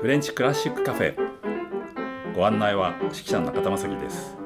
[0.00, 1.16] フレンチクラシックカフェ。
[2.32, 4.36] ご案内は指揮者の中田正樹です。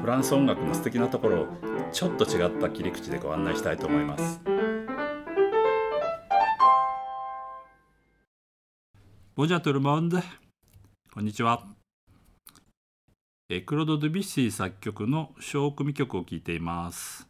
[0.00, 1.46] フランス音楽の素敵なところを
[1.90, 4.40] ちょっと違った切り口でご案内したいと思います。
[9.34, 10.20] ボジャトルモンド
[11.12, 11.64] こんにちは
[13.48, 17.28] クロード・ドゥビッシー作曲の小組曲を聴いています。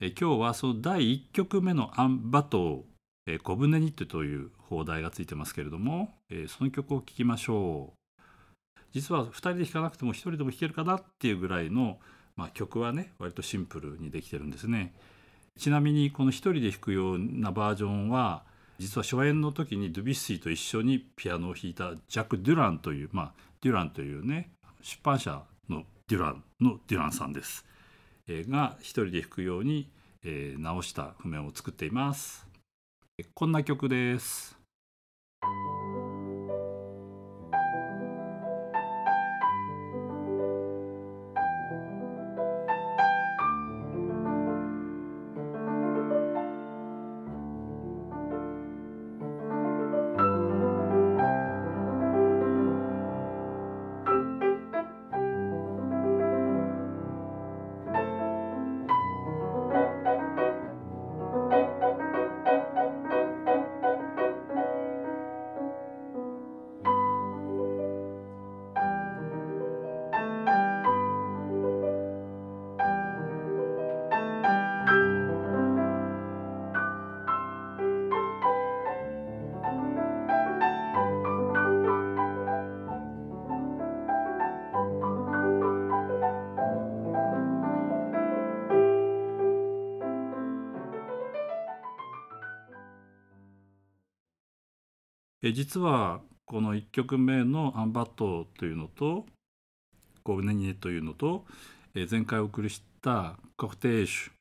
[0.00, 2.93] 今日はその第1曲目のアンバトー。
[3.42, 6.10] 小舟にってという放題がついてますけれども
[6.48, 8.20] その曲を聴きましょう。
[8.92, 11.98] 実は2人で弾かなくても1人でも弾けるかなっていうぐらいの、
[12.36, 14.94] まあ、曲はね割とシンプルにできてるんですね。
[15.58, 18.44] ちなみにこの1人で弾くようなバージョンは
[18.78, 23.32] 実は初演の時にドゥビッシーと一緒にピアノを弾いたジャック・デュランという、まあ、
[23.62, 24.50] デュランというね
[24.82, 27.64] 出版社のデュランのデュランさんです、
[28.26, 29.88] えー、が一人で弾くように、
[30.24, 32.53] えー、直した譜面を作っています。
[33.32, 34.58] こんな曲です。
[95.46, 99.26] え実はこの1曲目の「アンバット」というのと
[100.24, 101.44] 「ゴブネニエ」というのと、
[101.94, 104.32] え前回お送りした「コクテーシュ」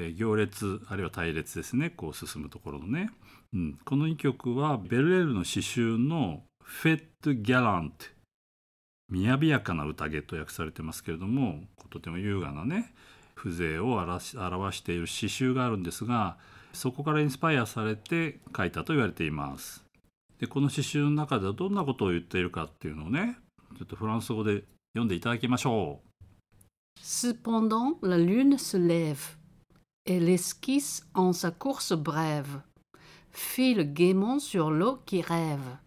[0.00, 3.10] え行列あるいは隊列ですねこう進むところのね、
[3.52, 8.06] うん、この2曲はベルレルの詩集の「フェット・ギャラント」
[9.12, 12.94] 「雅やかな宴」と訳されてますけれどもとても優雅なね
[13.34, 14.22] 風情を表
[14.76, 16.38] している詩集があるんですが
[16.72, 19.83] そこからインスパイアされて書いたと言われています。
[20.38, 23.38] でこの詩集の中ではどんなことを言っているかっていうのをね
[23.78, 26.08] ちょっとフランス語で読んでいただきましょう。
[27.00, 29.36] Cependant, la lune se lève,
[30.06, 32.62] et l'esquisse en sa course brève,
[33.32, 35.78] file gaiement sur l'eau qui rêve.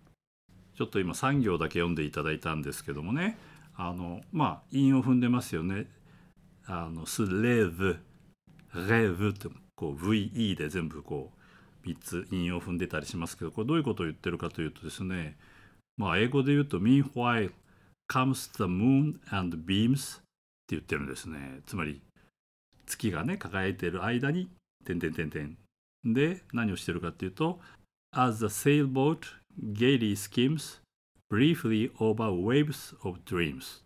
[0.75, 3.37] ちょっと今3行だけ読んでいただいたんですけどもね
[3.75, 5.87] あのまあ韻を踏んでますよね。
[6.65, 7.97] あのスレーブ
[8.75, 11.36] レーブってこう VE で全部こう
[11.87, 15.37] 3つ引用を踏んでたりしますけどこれどういうことを言ってるかというとですね
[15.95, 17.51] まあ英語で言うと Meanwhile
[18.11, 20.23] comes the moon and beams って
[20.69, 22.01] 言ってるんですねつまり
[22.85, 24.49] 月がね輝いている間に
[24.85, 25.55] 点々点々
[26.05, 27.59] で何をしてるかっていうと
[28.11, 29.19] As the sailboat
[29.73, 30.79] gaily skims
[31.29, 33.81] briefly over waves of dreams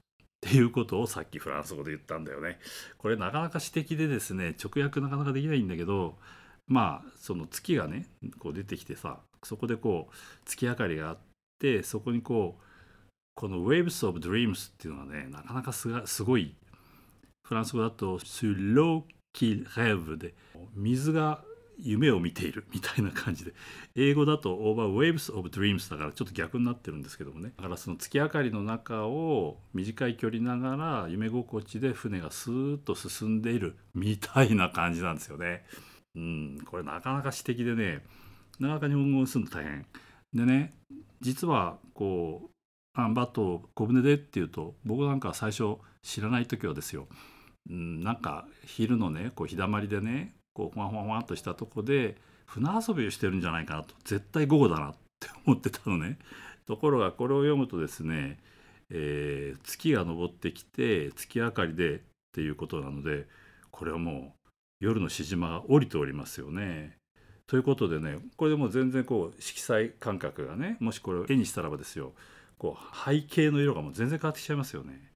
[0.47, 2.59] っていうことをさっきフランス語で言ったんだよね。
[2.97, 6.17] これなかなか詩的でですね直訳なかなかできないんだけど
[6.71, 8.07] まあその月がね
[8.39, 10.13] こう出てきてさそこでこう
[10.45, 11.17] 月明かりがあっ
[11.59, 12.63] てそこにこう
[13.35, 16.55] この「Waves of Dreams」っていうのはねなかなかすがすごい
[17.45, 20.33] フランス語だと「Sur l'eau qui rêve」で
[20.73, 21.43] 水が
[21.77, 23.53] 夢を見ているみたいな感じで
[23.95, 35.65] 英語だと「Over Waves of Dreams」だからちょっと逆になってるんですけどもねだからその月明かりの中を短い距離ながら夢心地で船がスーッと進んでいるみたいな感じなんですよね。
[36.15, 38.03] うん、これなかなか詩的でね
[38.59, 39.85] なかなか日本語にするの大変。
[40.33, 40.73] でね
[41.19, 42.49] 実はこう
[42.93, 47.07] 「アンバット小舟で」っていうと僕なんか最初知らない時はですよ、
[47.69, 56.17] うん、なんか昼のねこう日だまりでねこうほわほわほわっとしたとこで船遊びをしてるんじゃないかなと絶対午後だなって思ってたのね。
[56.65, 58.39] ところがこれを読むとですね、
[58.89, 61.99] えー、月が昇ってきて月明かりでっ
[62.33, 63.27] ていうことなので
[63.71, 64.40] これはもう
[64.81, 66.97] 夜のしじまが降りておりますよね。
[67.47, 72.13] ということでねこれでもう全然こう色彩感覚がねもしこれを絵にしたらばですよ
[72.57, 75.11] こう背景の色がもう全然変わってきちゃいますよね。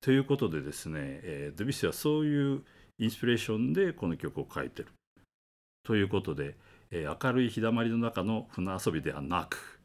[0.00, 2.62] ということでですね、えー、ドビュッシーはそういう
[2.98, 4.88] インスピレーションでこの曲を書いてる。
[5.84, 6.56] ということで、
[6.90, 9.80] えー、明るい日だまりの中の船遊びではなく、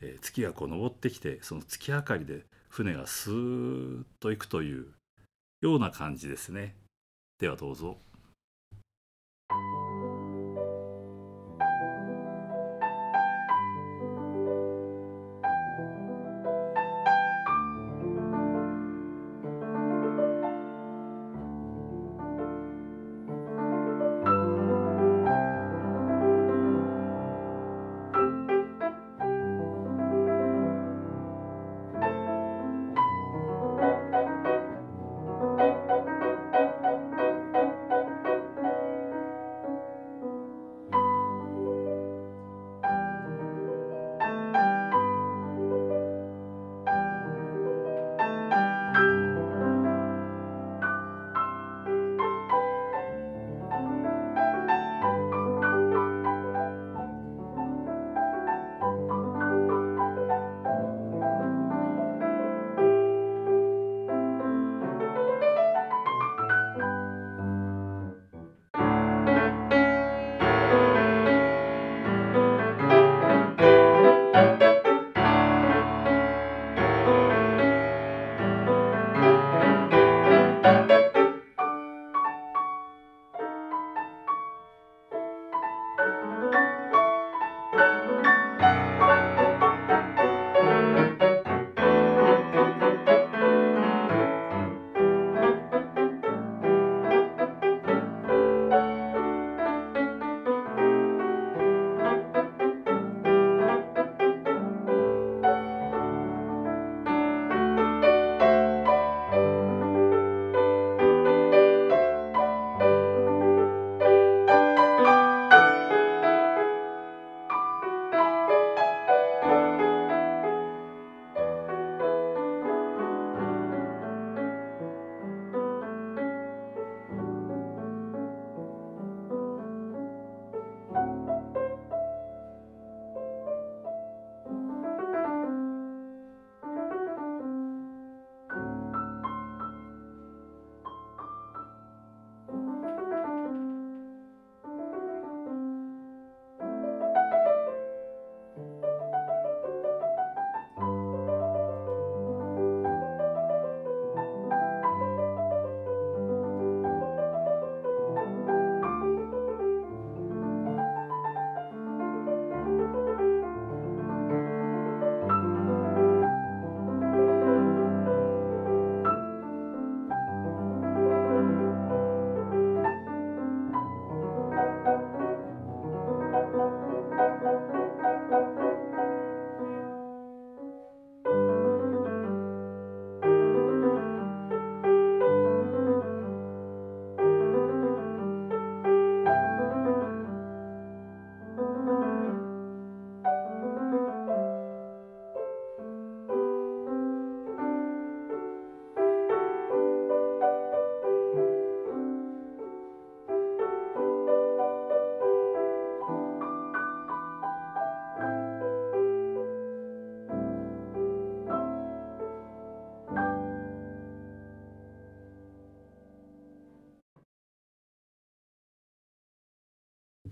[0.00, 4.86] えー、月がこう昇ってきてその月明かりで船がスーッと行くという
[5.62, 6.76] ような感じですね。
[7.38, 7.98] ではどうぞ。
[9.50, 9.79] Thank you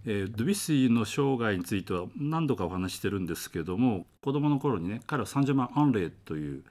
[0.06, 6.65] えー、ドゥビッシーの生涯については何度かお話してるんですけども子供の頃にね彼はサンジェマン・アンレイという、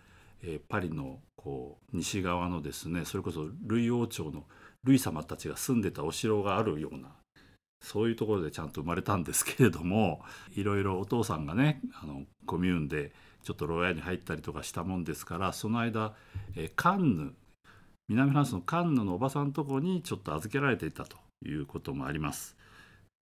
[0.43, 4.43] えー、パリのこう西側のですねそれこそルイ王朝の
[4.83, 7.09] ルイ様たちが住んでたお城があるような
[7.81, 10.21] そういうところでちゃんと生まれたんですけれども
[10.55, 13.11] いろいろお父さんがねあのコミューンで
[13.43, 16.13] ちょっと牢屋に入ったりとかしたもんですからその間、
[16.55, 17.33] えー、カンヌ
[18.09, 22.55] 南フランスのカンヌのおばさんのとこにちょっと預けられていたということもあります。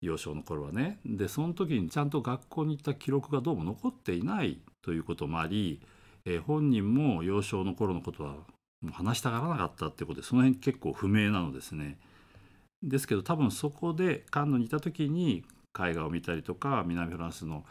[0.04, 5.82] 幼少の頃はねでその時にちゃんと学校に行った記録がどうも残っていないということもあり、
[6.26, 8.32] えー、本人も幼少の頃のことは
[8.82, 11.98] もう話したがらなかったってことでその辺結構不明なのですね。
[12.84, 15.46] ですけど多分そこでカンヌにいた時に
[15.80, 17.64] 絵画を見たりとか南フランスの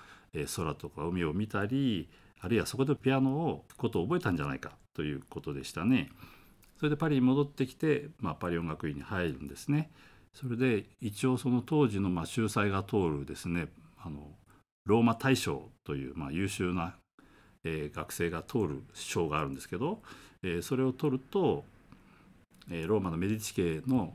[0.56, 2.08] 空とか海を見たり
[2.40, 6.08] あるいはそこでピアノをことを覚えたんじゃないかということでしたね。
[6.78, 9.92] それでパリに戻ってきて、まあ、パリ音楽院に入るんですね。
[10.34, 13.68] それで一応その当時のまあ秀才が通るですね
[14.02, 14.20] あの
[14.84, 16.94] ローマ大賞というまあ優秀な、
[17.64, 20.00] えー、学生が通る賞があるんですけど、
[20.42, 21.64] えー、それを取ると、
[22.70, 24.12] えー、ローマのメディチ家の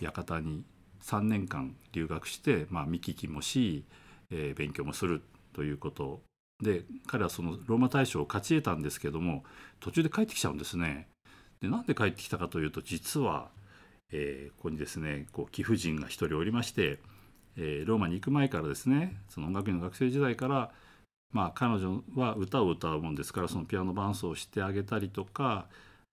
[0.00, 0.64] 館に
[1.02, 3.84] 3年間留学して、まあ、見聞きもし、
[4.30, 5.22] えー、勉強もする
[5.54, 6.20] ということ
[6.62, 9.44] で彼はそのローマ大賞を勝ち得たんですけども
[9.80, 11.08] 途中で帰ってきちゃうんですね。
[11.60, 13.48] でなんで帰ってきたかというと実は
[14.12, 16.98] えー、ここにですねこう貴婦人が一人おりまして、
[17.56, 20.70] えー、ローマに行く前からですねその音楽院の学生時代から
[21.32, 25.66] まあ彼女は歌を歌うもんですからそのピアノ伴奏をしてあげたりとか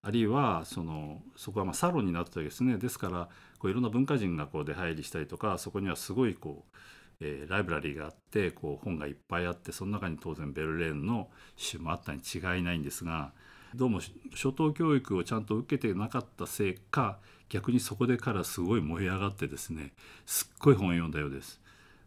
[0.04, 6.77] あるいはそのそこはまサロンになってたわけですねですからこういろんな文化人がこう出入りしたりとかそこにはすごいこう、
[7.20, 13.34] えー、ライブラリーがあってこう本がいっぱいあってその中に当然ベルレーンの詩もあったに違いないんですが
[13.77, 14.00] どうも
[14.31, 19.93] 初等教育をちゃんと受けてなかったせいか逆にそこでからすごい燃え上がってですね
[20.25, 21.62] すっごい本を読んだようです。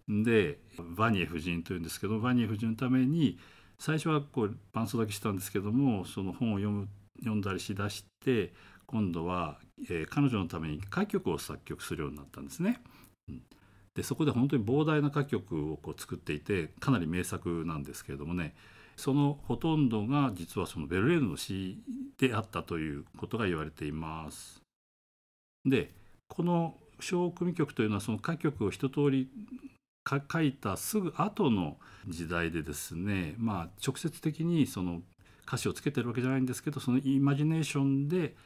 [0.08, 0.58] で
[0.96, 3.38] バニエ夫人というんですけどバニエ夫人のために
[3.78, 6.88] 最初はこう伴奏だけしたんですけどもその本を読む
[7.20, 8.52] 読んだりしだして
[8.86, 12.80] 今度は、えー、彼女のために歌曲を作曲するようになったんですね。
[13.94, 18.56] でそこで本当に膨大な歌曲をこう作っていてかなり名作なんですけれどもね
[19.00, 21.78] そのほとんどが実はそのベルレーヌの詩
[22.18, 24.60] であったということが言われています。
[25.64, 25.92] で
[26.28, 29.28] この小組曲というのはその歌曲を一通り
[30.08, 31.78] 書いたすぐ後の
[32.08, 35.00] 時代でですねまあ直接的にその
[35.46, 38.36] 歌詞をつけてるわけじゃないんですけどそのイマジネーションで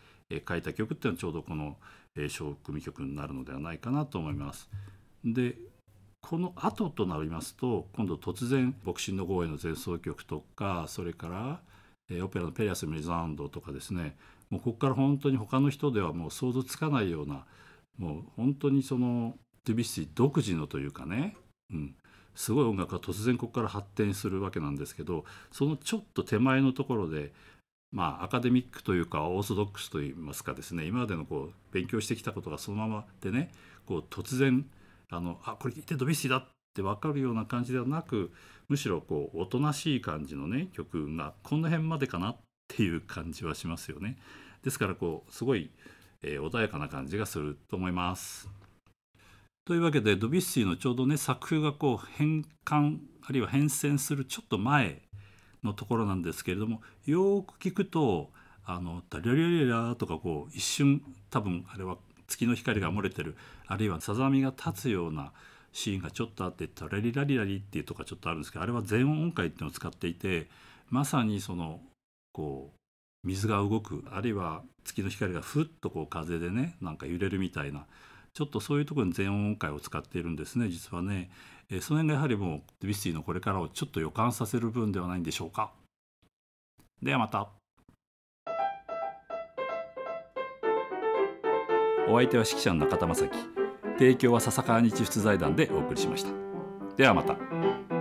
[0.48, 1.76] 書いた曲っていうのはちょうどこの
[2.28, 4.68] 小組曲になるのではないかなと思います。
[5.24, 5.56] で
[6.24, 11.60] この後となりますと今度突然「牧師の号への前奏曲」とかそれから
[12.24, 14.16] オペラの「ペリアス・メリザンド」とかですね
[14.48, 17.44] もうここから本当に他の人ではもう想像つかないような
[17.98, 21.36] もう本当にそのデュビッシー独自のというかね、
[21.70, 21.94] うん、
[22.34, 27.34] すごい音楽が突然ここから発展するわけなんですけどそのちょっと手前のところで
[27.92, 33.50] まあアカデミックというかオーソドックスといいますかですね今までのこう勉強してきたことがそのままでね
[33.84, 34.64] こう突然
[35.10, 38.32] あのあこれ聞いてドビュッシーだって分かるような感じではなく
[38.68, 42.36] むしろこうおとなしい感じのね曲がこの辺までかなっ
[42.68, 44.16] ていう感じはしますよね。
[44.62, 45.70] ですからこうすごい、
[46.22, 48.48] えー、穏やかな感じがすると思います。
[49.66, 55.02] というわけでドビュッシーのちょうどね作風がこう変換あるいは変遷するちょっと前
[55.62, 58.30] のところなんですけれどもよく聞くと
[58.66, 61.96] 「あのダリャリャリャ」とかこう一瞬多分あれは
[62.26, 63.36] 月の光が漏れてる。
[63.66, 65.32] あるいはさざ波が立つような
[65.72, 70.48] シーンがちょっとあって「タラリラリラリ」っていうとかちょっとあるんですけどあれは全音階っていうのを使っていて
[70.88, 71.80] まさにその
[72.32, 74.04] こう水が動く。
[74.10, 77.86] あるいは月の光がふっとこう風でねなんか揺れるみたいな
[78.34, 81.30] ちょっとそういうところに全音階を使っているんですね実はね、
[81.70, 85.72] えー、その辺がやはりもうデビスティのこれからをちょっと予感させる分ではないんでしょうか。
[87.02, 87.63] ではまた。
[92.08, 93.36] お相手は指揮者の中田正樹
[93.98, 96.30] 提供は笹川日出財団でお送りしました
[96.96, 97.93] ではまた。